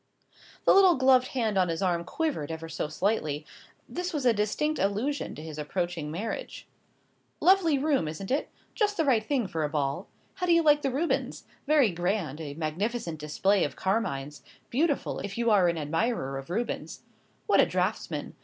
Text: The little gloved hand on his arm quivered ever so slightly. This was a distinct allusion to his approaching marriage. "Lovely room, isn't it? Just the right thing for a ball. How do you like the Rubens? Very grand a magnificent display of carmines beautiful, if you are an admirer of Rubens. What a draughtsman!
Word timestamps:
The 0.65 0.73
little 0.73 0.95
gloved 0.95 1.27
hand 1.27 1.59
on 1.59 1.69
his 1.69 1.83
arm 1.83 2.05
quivered 2.05 2.49
ever 2.49 2.67
so 2.67 2.87
slightly. 2.87 3.45
This 3.87 4.13
was 4.13 4.25
a 4.25 4.33
distinct 4.33 4.79
allusion 4.79 5.35
to 5.35 5.43
his 5.43 5.59
approaching 5.59 6.09
marriage. 6.09 6.65
"Lovely 7.39 7.77
room, 7.77 8.07
isn't 8.07 8.31
it? 8.31 8.49
Just 8.73 8.97
the 8.97 9.05
right 9.05 9.23
thing 9.23 9.45
for 9.45 9.63
a 9.63 9.69
ball. 9.69 10.07
How 10.33 10.47
do 10.47 10.53
you 10.53 10.63
like 10.63 10.81
the 10.81 10.89
Rubens? 10.91 11.43
Very 11.67 11.91
grand 11.91 12.41
a 12.41 12.55
magnificent 12.55 13.19
display 13.19 13.63
of 13.63 13.75
carmines 13.75 14.41
beautiful, 14.71 15.19
if 15.19 15.37
you 15.37 15.51
are 15.51 15.67
an 15.67 15.77
admirer 15.77 16.39
of 16.39 16.49
Rubens. 16.49 17.03
What 17.45 17.61
a 17.61 17.67
draughtsman! 17.67 18.33